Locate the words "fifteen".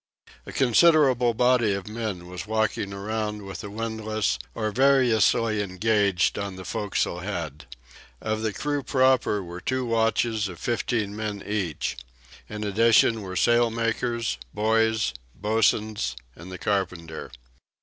10.59-11.15